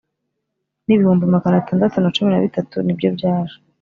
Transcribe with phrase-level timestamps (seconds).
[0.85, 3.55] n ibihumbi magana atandatu na cumi na bitatu nibyo byaje